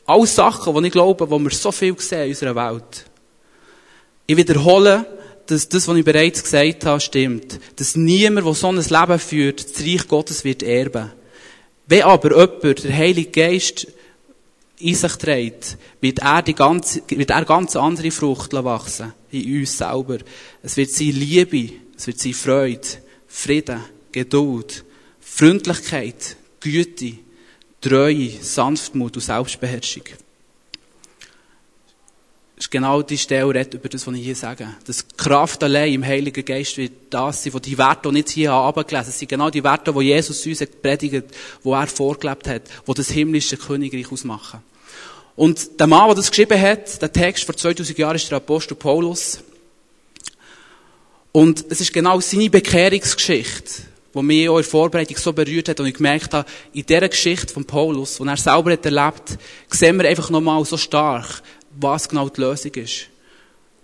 [0.08, 3.06] Alles Sachen, die ich glaube, wo wir so viel sehen in unserer Welt.
[4.26, 5.06] Ich wiederhole,
[5.48, 7.60] dass das, was ich bereits gesagt habe, stimmt.
[7.76, 11.12] Dass niemand, der so ein Leben führt, das Reich Gottes wird erben.
[11.88, 13.88] Wenn aber jemand der Heilige Geist
[14.80, 19.14] in sich trägt, wird er, die ganze, wird er ganz andere Frucht wachsen.
[19.32, 20.18] In uns selber.
[20.62, 22.88] Es wird sein Liebe, es wird sein Freude,
[23.28, 24.84] Frieden, Geduld,
[25.20, 27.14] Freundlichkeit, Güte,
[27.82, 30.04] Treue, Sanftmut und Selbstbeherrschung
[32.58, 34.68] ist genau die Stelle redet über das, was ich hier sage.
[34.86, 38.52] Das Kraft allein im Heiligen Geist wird das sein, wo die Werte, die ich hier
[38.52, 41.26] habe, gelesen sind genau die Werte, die Jesus uns predigt,
[41.62, 44.60] wo er vorgelebt hat, wo das himmlische Königreich ausmachen.
[45.36, 48.74] Und der Mann, der das geschrieben hat, der Text vor 2000 Jahren, ist der Apostel
[48.74, 49.40] Paulus.
[51.32, 53.84] Und es ist genau seine Bekehrungsgeschichte,
[54.16, 57.08] die mich auch in der Vorbereitung so berührt hat und ich gemerkt habe, in dieser
[57.08, 59.38] Geschichte von Paulus, die er selber hat erlebt,
[59.70, 61.44] sehen wir einfach nochmal so stark,
[61.80, 63.08] was genau die Lösung ist.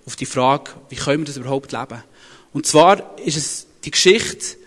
[0.05, 2.03] Auf die Frage, wie können wir das überhaupt leben?
[2.51, 4.57] Und zwar ist es die Geschichte,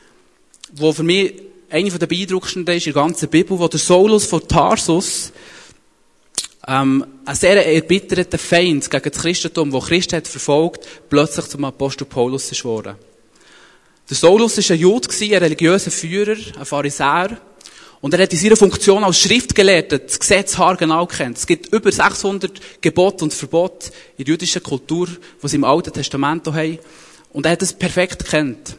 [0.72, 1.34] die für mich
[1.70, 5.32] eine der beeindruckendsten ist in der ganzen Bibel, wo der Saulus von Tarsus
[6.66, 12.04] ähm, ein sehr erbitterter Feind gegen das Christentum, wo Christen hat verfolgt, plötzlich zum Apostel
[12.04, 12.96] Paulus ist geworden.
[14.08, 17.40] Der Saulus war ein Jude, ein religiöser Führer, ein Pharisäer.
[18.00, 21.38] Und er hat in seiner Funktion als Schriftgelehrter das Gesetz haargenau kennt.
[21.38, 25.08] Es gibt über 600 Gebote und Verbote in der jüdischen Kultur,
[25.42, 26.78] die sie im Alten Testament haben.
[27.32, 28.76] Und er hat es perfekt kennt.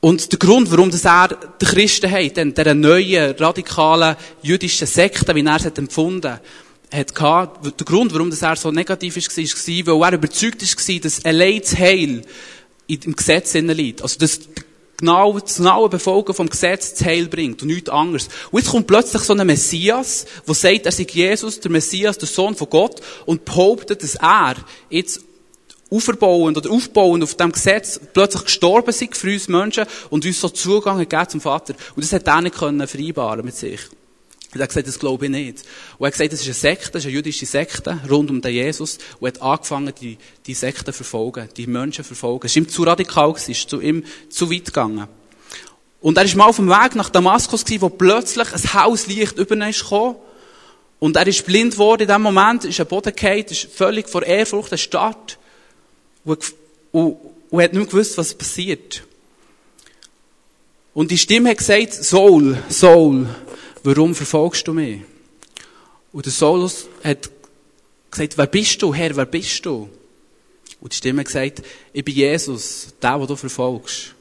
[0.00, 5.34] Und der Grund, warum das er den Christen hat, denn dieser neuen, radikalen jüdischen Sekte,
[5.34, 6.40] wie er es hat empfunden
[6.92, 10.98] hat gehabt, der Grund, warum das er so negativ war, war, weil er überzeugt war,
[11.00, 12.22] dass allein das Heil
[12.88, 14.02] im Gesetz liegt.
[14.02, 14.40] Also, dass
[15.02, 18.28] genau, das genaue Befolgen vom Gesetz das Heil bringt und nichts anderes.
[18.52, 22.28] Und jetzt kommt plötzlich so ein Messias, der sagt, er sei Jesus, der Messias, der
[22.28, 24.54] Sohn von Gott, und behauptet, dass er
[24.90, 25.20] jetzt
[25.90, 30.48] auferbauend oder aufbauend auf dem Gesetz plötzlich gestorben sei für uns Menschen und uns so
[30.48, 31.74] Zugang gegeben zum Vater.
[31.96, 33.80] Und das hat er nicht können vereinbaren mit sich.
[34.52, 35.64] Und er hat gesagt, das glaube ich nicht.
[35.96, 38.42] Und er hat gesagt, das ist eine Sekte, das ist eine jüdische Sekte, rund um
[38.42, 38.98] den Jesus.
[39.18, 42.46] Und er hat angefangen, die, die Sekte zu verfolgen, die Menschen zu verfolgen.
[42.46, 45.08] Es war ihm zu radikal, es ist zu ihm zu weit gegangen.
[46.02, 49.54] Und er ist mal auf dem Weg nach Damaskus gewesen, wo plötzlich ein Hauslicht über
[49.54, 50.16] ihn gekommen.
[50.98, 54.22] Und er ist blind geworden in dem Moment, ist ein Boden gefallen, ist völlig vor
[54.22, 55.38] Ehrfurcht erstarrt.
[56.24, 56.38] Und,
[56.92, 57.16] und,
[57.50, 59.02] und hat nicht gewusst, was passiert.
[60.94, 63.26] Und die Stimme hat gesagt, Saul, Saul,
[63.82, 65.00] warum verfolgst du mich?
[66.12, 67.30] Und der Saulus hat
[68.10, 69.88] gesagt, wer bist du, Herr, wer bist du?
[70.80, 74.14] Und die Stimme hat gesagt, ich bin Jesus, der, den du verfolgst.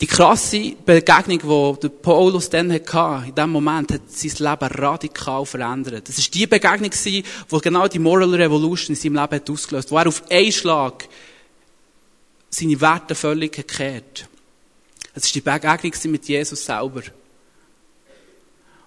[0.00, 6.08] Die krasse Begegnung, die Paulus dann hatte, in diesem Moment, hat sein Leben radikal verändert.
[6.08, 7.24] Das war die Begegnung, die
[7.62, 11.08] genau die Moral Revolution in seinem Leben hat ausgelöst hat, wo er auf einen Schlag
[12.50, 14.28] seine Werte völlig gekehrt.
[15.14, 17.02] Es war die Begegnung mit Jesus selber.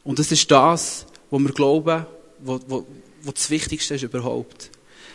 [0.04, 2.06] Und das ist das, was wir glauben,
[2.40, 2.84] was, was,
[3.24, 4.72] was das Wichtigste ist überhaupt.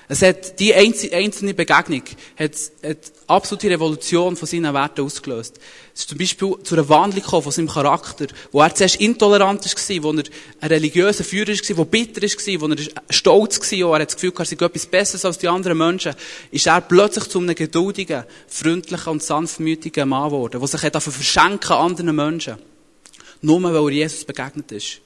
[0.08, 2.02] Es hat, die einzelne Begegnung
[2.38, 2.52] hat,
[2.84, 5.58] hat absolute Revolution von seinen Werten ausgelöst.
[5.92, 10.02] Es ist zum Beispiel zu einer Wandlung von seinem Charakter, wo er zuerst intolerant war,
[10.04, 10.24] wo er
[10.60, 12.76] ein religiöser Führer war, wo bitter war, wo er
[13.10, 16.14] stolz war, wo er das Gefühl hatte, er sei etwas Besseres als die anderen Menschen,
[16.52, 21.72] ist er plötzlich zu einem geduldigen, freundlichen und sanftmütigen Mann geworden, der sich hat verschenken
[21.72, 22.58] anderen Menschen.
[23.42, 25.00] Nur weil er Jesus begegnet ist.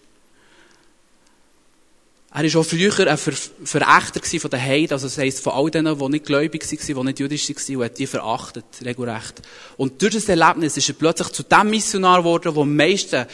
[2.33, 3.33] Er war auch früher ein Ver
[3.65, 7.05] Verächter von den Heiden, also das heisst von all denen, die nicht gläubig waren, die
[7.05, 9.43] nicht jüdisch waren, und hat die verachtet, regelrecht.
[9.77, 13.27] Und durch das Erlebnis ist er plötzlich zu dem Missionar geworden, der am meisten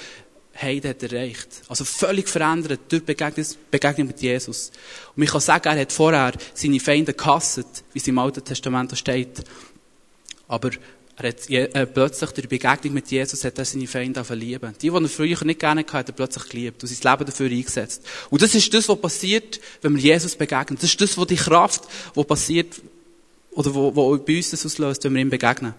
[0.61, 1.49] Heiden hat erreicht.
[1.69, 4.73] Also völlig verändert durch Begegnung, Begegnung mit Jesus.
[5.15, 8.97] Und ich kann sagen, er hat vorher seine Feinde gehasst, wie es im Alten Testament
[8.97, 9.45] steht.
[10.49, 10.71] Aber
[11.19, 14.75] er hat äh, plötzlich durch die Begegnung mit Jesus hat er seine Feinde verlieben.
[14.83, 17.51] Die, die er früher nicht gerne hatte, hat er plötzlich geliebt und sein Leben dafür
[17.51, 18.03] eingesetzt.
[18.29, 20.77] Und das ist das, was passiert, wenn wir Jesus begegnen.
[20.79, 22.83] Das ist das, was die Kraft, die passiert,
[23.53, 25.73] oder wo, wo bei uns das auslöst, wenn wir ihm begegnen.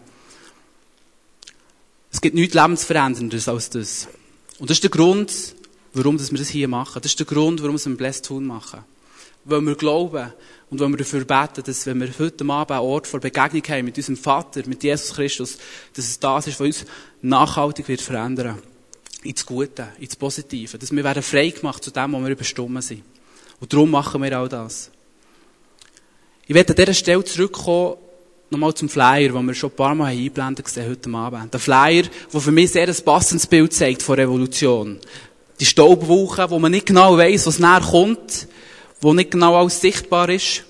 [2.11, 4.07] Es gibt nichts Lebensveränderndes als das.
[4.57, 5.31] Und das ist der Grund,
[5.93, 6.99] warum wir das hier machen.
[6.99, 8.83] Das ist der Grund, warum wir es im Blessed Tun machen.
[9.47, 10.33] Weil wir glauben,
[10.69, 13.85] und wenn wir dafür beten, dass wenn wir heute Abend einen Ort vor Begegnung haben
[13.85, 15.57] mit unserem Vater, mit Jesus Christus,
[15.93, 16.85] dass es das ist, was uns
[17.21, 18.61] nachhaltig wird verändern.
[19.23, 20.77] Ins Gute, ins Positive.
[20.77, 23.03] Dass wir werden frei gemacht zu dem, wo wir überstimmen sind.
[23.59, 24.91] Und darum machen wir auch das.
[26.45, 27.95] Ich werde an dieser Stelle zurückkommen,
[28.49, 31.53] nochmal zum Flyer, den wir schon ein paar Mal einblenden gesehen heute Abend.
[31.53, 34.99] Der Flyer, der für mich sehr ein passendes Bild zeigt von Revolution.
[35.59, 38.47] Die Staubwolke, wo man nicht genau weiss, was näher kommt,
[39.01, 40.63] wo nicht genau alles sichtbar ist.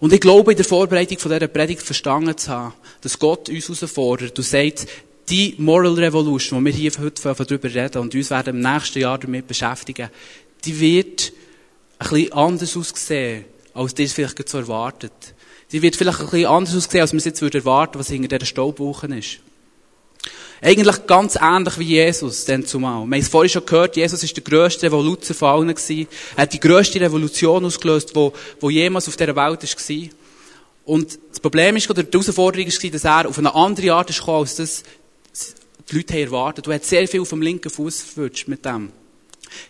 [0.00, 3.68] Und ich glaube, in der Vorbereitung von dieser Predigt verstanden zu haben, dass Gott uns
[3.68, 4.86] herausfordert und sagt,
[5.28, 9.18] die Moral Revolution, die wir hier heute darüber reden und uns werden im nächsten Jahr
[9.18, 10.10] damit beschäftigen,
[10.64, 11.32] die wird
[11.98, 15.12] ein bisschen anders aussehen, als es vielleicht so erwartet.
[15.72, 18.38] Die wird vielleicht ein bisschen anders aussehen, als man es jetzt erwarten würde, was hinter
[18.38, 19.40] dieser Staubwoche ist.
[20.62, 23.06] Eigentlich ganz ähnlich wie Jesus, denn zumal.
[23.06, 26.08] Wir haben es vorhin schon gehört, Jesus ist der grösste Revoluzer von allen gewesen.
[26.34, 28.30] Er hat die grösste Revolution ausgelöst, die,
[28.62, 30.08] die jemals auf dieser Welt war.
[30.86, 34.26] Und das Problem ist, oder die Herausforderung war, dass er auf eine andere Art ist
[34.28, 34.82] als das
[35.90, 36.66] die Leute erwartet.
[36.66, 38.90] Du hast sehr viel auf dem linken Fuß verwünscht mit dem.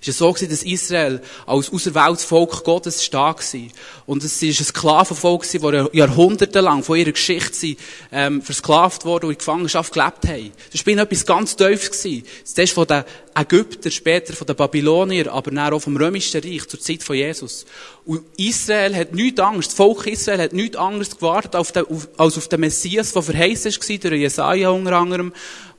[0.01, 3.61] Es war so, gewesen, dass Israel als auserwähltes Volk Gottes stark war.
[4.07, 7.77] Und es war ein Sklavenvolk, das jahrhundertelang von ihrer Geschichte
[8.13, 10.53] ähm, versklavt wurde und in Gefangenschaft gelebt haben.
[10.73, 12.03] Das war etwas ganz Tiefes.
[12.03, 12.27] Gewesen.
[12.45, 16.81] Zuerst von den Ägyptern, später von den Babyloniern, aber dann auch vom Römischen Reich zur
[16.81, 17.67] Zeit von Jesus.
[18.07, 22.09] Und Israel hat nichts Angst, das Volk Israel hat nichts Angst gewartet auf den, auf,
[22.17, 25.33] als auf den Messias, der verheißen war, durch Jesaja unter anderem,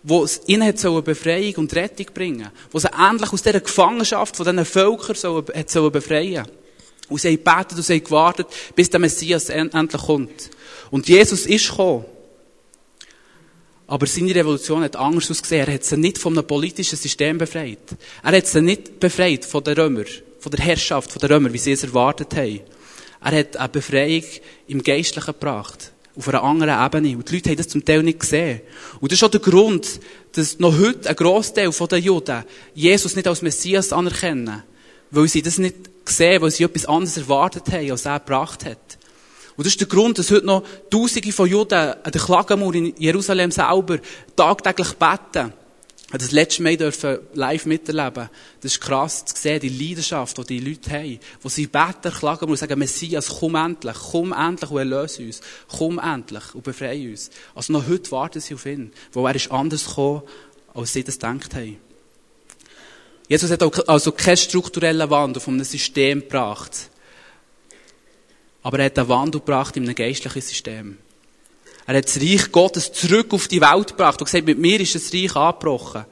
[0.08, 3.60] wo es ihnen hat so eine Befreiung und Rettung bringen wo sie endlich aus dieser
[3.60, 6.48] Gefangenschaft von diesen Völkern so, hat so befreien
[7.10, 10.50] Und sie haben gebetet und sie haben gewartet, bis der Messias endlich kommt.
[10.92, 12.06] Und Jesus ist gekommen.
[13.86, 15.68] Aber seine Revolution hat anders ausgesehen.
[15.68, 17.80] Er hat sie nicht von einem politischen System befreit.
[18.24, 20.06] Er hat sie nicht befreit von den Römern,
[20.40, 22.62] von der Herrschaft von den Römern, wie sie es erwartet haben.
[23.24, 24.24] Er hat eine Befreiung
[24.68, 27.18] im Geistlichen gebracht auf einer anderen Ebene.
[27.18, 28.62] Und die Leute haben das zum Teil nicht gesehen.
[29.00, 30.00] Und das ist auch der Grund,
[30.34, 34.64] dass noch heute ein Großteil der Juden Jesus nicht als Messias anerkennen.
[35.12, 35.76] Weil sie das nicht
[36.06, 38.98] sehen, weil sie etwas anderes erwartet haben, als er gebracht hat.
[39.56, 42.94] Und das ist der Grund, dass heute noch Tausende von Juden an der Klagemauer in
[42.98, 44.00] Jerusalem selber
[44.36, 45.54] tagtäglich beten.
[46.10, 48.30] Ich das letzte Mal dürfen live miterleben.
[48.62, 51.20] Das ist krass zu sehen, die Leidenschaft, die die Leute haben.
[51.42, 55.42] Wo sie beten, klagen und sagen, Messias, komm endlich, komm endlich und erlöse uns.
[55.68, 57.30] Komm endlich und befreie uns.
[57.54, 58.94] Also noch heute warten sie auf ihn.
[59.12, 60.22] Wo er ist anders gekommen,
[60.74, 61.78] als sie das gedacht haben.
[63.28, 66.90] Jesus hat also keinen strukturellen Wandel von einem System gebracht.
[68.64, 70.98] Aber er hat einen Wandel gebracht in einem geistlichen System.
[71.88, 74.94] Er hat das Reich Gottes zurück auf die Welt gebracht und gesagt, mit mir ist
[74.94, 76.06] das Reich angebrochen.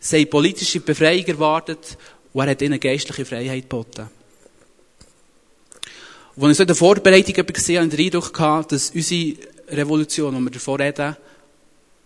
[0.00, 1.96] Sie haben politische Befreiung erwartet
[2.32, 4.08] und er hat ihnen geistliche Freiheit geboten.
[6.34, 9.36] Und als ich so in der Vorbereitung gesehen habe, den Eindruck gehabt, dass unsere
[9.68, 11.16] Revolution, die wir davor reden,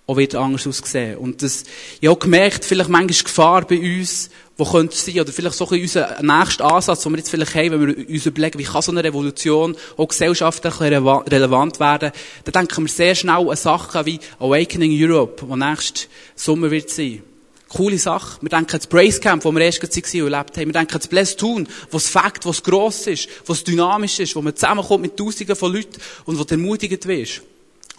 [0.06, 1.18] auch wird anders aussehen.
[1.18, 1.64] Und das,
[2.00, 4.28] ich habe gemerkt, vielleicht manchmal Gefahr bei uns,
[4.60, 7.54] wo könnte es sein, oder vielleicht so ein unser nächster Ansatz, den wir jetzt vielleicht
[7.54, 12.12] haben, wenn wir uns überlegen, wie kann so eine Revolution auch gesellschaftlich relevant werden,
[12.44, 17.22] dann denken wir sehr schnell an Sachen wie Awakening Europe, wo nächstes Sommer wird sein.
[17.70, 18.36] Coole Sache.
[18.42, 20.66] Wir denken an das Brace Camp, wo wir erst gerade waren und erlebt haben.
[20.66, 23.64] Wir denken an das Bless Tun, wo es Fakt, wo es gross ist, wo es
[23.64, 27.40] dynamisch ist, wo man zusammenkommt mit Tausenden von Leuten und wo du ermutigt wirst.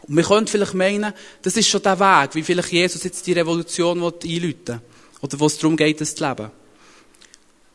[0.04, 3.34] Und wir können vielleicht meinen, das ist schon der Weg, wie vielleicht Jesus jetzt die
[3.34, 4.22] Revolution einläuten
[4.68, 4.82] will.
[5.22, 6.52] Oder wo es darum geht, das zu leben.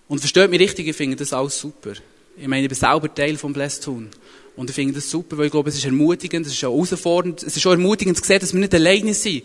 [0.09, 1.93] Und versteht mich richtig, ich finde das alles super.
[2.37, 4.09] Ich meine, ich bin selber Teil vom Blessed Tun.
[4.57, 7.43] Und ich finde das super, weil ich glaube, es ist ermutigend, es ist auch herausfordernd,
[7.43, 9.45] es ist auch ermutigend zu sehen, dass wir nicht alleine sind.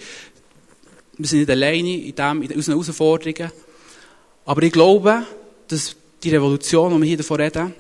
[1.18, 3.52] Wir sind nicht alleine in, dem, in unseren Herausforderungen.
[4.46, 5.26] Aber ich glaube,
[5.68, 7.74] dass die Revolution, die wir hier davon reden,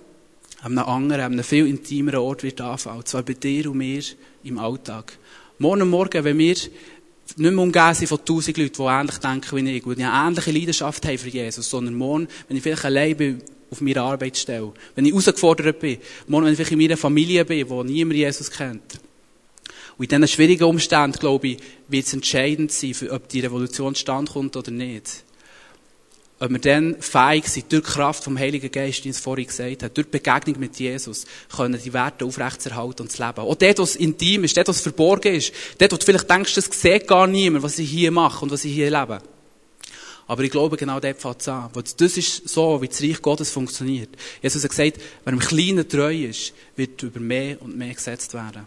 [0.62, 3.00] an einem anderen, an einem viel intimeren Ort wird anfangen.
[3.00, 4.04] Und zwar bei dir und mir
[4.44, 5.18] im Alltag.
[5.58, 6.56] Morgen Morgen, wenn wir
[7.38, 10.52] nicht mehr umgeben sind von tausend Leuten, die ähnlich denken wie ich, die eine ähnliche
[10.52, 15.06] Leidenschaft haben für Jesus, sondern morgen, wenn ich vielleicht allein bin auf meiner Arbeitsstelle, wenn
[15.06, 19.00] ich herausgefordert bin, morgen, wenn ich vielleicht in meiner Familie bin, wo niemand Jesus kennt.
[19.98, 24.58] Und in diesen schwierigen Umständen, glaube ich, wird es entscheidend sein, ob die Revolution standkommt
[24.58, 25.24] oder nicht
[26.42, 29.84] ob wir dann fähig sind, durch die Kraft vom Heiligen Geist, wie es vorhin gesagt
[29.84, 33.42] hat, durch die Begegnung mit Jesus, können die Werte aufrechtzuerhalten und zu leben.
[33.42, 36.28] Auch dort, wo es intim ist, dort, wo es verborgen ist, dort, wo du vielleicht
[36.28, 39.22] denkst, das sieht gar niemand, was ich hier mache und was ich hier lebe.
[40.26, 41.70] Aber ich glaube, genau dort fängt es an.
[41.74, 44.10] Weil das ist so, wie das Reich Gottes funktioniert.
[44.42, 48.66] Jesus hat gesagt, wer im Kleinen treu ist, wird über mehr und mehr gesetzt werden.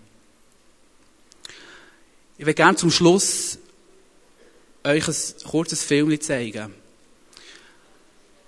[2.39, 3.59] Ich will gerne zum Schluss
[4.85, 5.15] euch ein
[5.51, 6.84] kurzes Film zeigen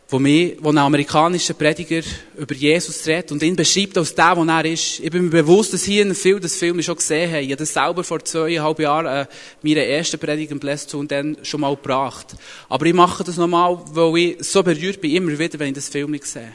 [0.09, 2.03] wo, mir, wo ein amerikanischer Prediger
[2.37, 5.01] über Jesus redet und ihn beschreibt als der, der er ist.
[5.01, 7.42] Ich bin mir bewusst, dass hier viel das Film schon gesehen haben.
[7.42, 9.27] Ich habe das selber vor zweieinhalb Jahren äh,
[9.62, 10.61] meiner ersten Predigt im
[10.92, 12.37] und dann schon mal gebracht.
[12.69, 15.88] Aber ich mache das nochmal, weil ich so berührt bin, immer wieder, wenn ich das
[15.88, 16.55] Film sehe.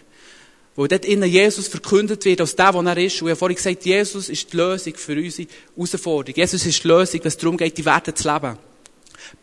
[0.73, 3.21] Wo dort innen Jesus verkündet wird als der, der er ist.
[3.21, 6.37] Und ich habe vorhin gesagt, Jesus ist die Lösung für unsere Herausforderung.
[6.37, 8.57] Jesus ist die Lösung, wenn es darum geht, die Werte zu leben.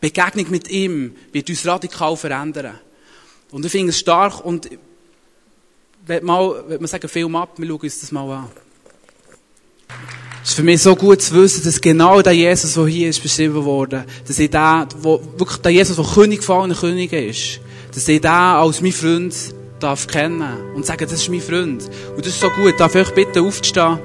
[0.01, 2.79] Begegnung mit ihm wird uns radikal verändern.
[3.51, 4.69] Und ich finde es stark und
[6.05, 8.49] wenn mal, wenn man sagen, Film ab, wir schauen uns das mal an.
[10.43, 13.21] Es ist für mich so gut zu wissen, dass genau der Jesus, der hier ist,
[13.21, 17.59] beschrieben wurde, dass ich der, wo, wirklich der Jesus, der König von allen Königen ist,
[17.93, 19.35] dass ich den als mein Freund
[19.79, 21.89] darf kennen und sagen, das ist mein Freund.
[22.15, 22.79] Und das ist so gut.
[22.79, 23.99] Darf ich euch bitten, aufzustehen?